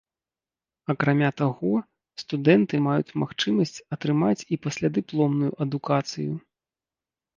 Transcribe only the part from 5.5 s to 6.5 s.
адукацыю.